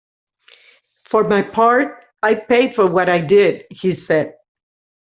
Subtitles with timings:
[1.03, 4.33] "For my part, I paid for what I did," he said.